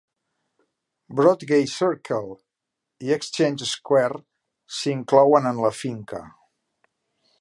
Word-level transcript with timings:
Broadgate 1.19 1.69
Circle 1.79 2.33
i 3.09 3.13
Exchange 3.17 3.69
Square 3.75 4.19
s'inclouen 4.79 5.51
en 5.51 5.63
la 5.67 5.73
finca. 5.83 6.23